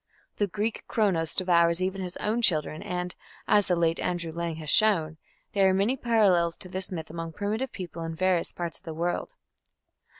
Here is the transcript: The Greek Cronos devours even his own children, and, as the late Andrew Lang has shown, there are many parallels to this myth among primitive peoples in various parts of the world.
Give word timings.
The 0.37 0.47
Greek 0.47 0.83
Cronos 0.87 1.35
devours 1.35 1.79
even 1.79 2.01
his 2.01 2.17
own 2.17 2.41
children, 2.41 2.81
and, 2.81 3.13
as 3.47 3.67
the 3.67 3.75
late 3.75 3.99
Andrew 3.99 4.31
Lang 4.31 4.55
has 4.55 4.71
shown, 4.71 5.19
there 5.53 5.69
are 5.69 5.75
many 5.75 5.95
parallels 5.95 6.57
to 6.57 6.69
this 6.69 6.91
myth 6.91 7.11
among 7.11 7.33
primitive 7.33 7.71
peoples 7.71 8.07
in 8.07 8.15
various 8.15 8.51
parts 8.51 8.79
of 8.79 8.85
the 8.85 8.95
world. 8.95 9.35